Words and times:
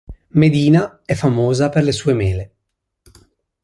Medina 0.31 1.01
è 1.05 1.13
famosa 1.13 1.69
per 1.69 1.83
le 1.83 1.91
sue 1.91 2.13
mele. 2.15 2.53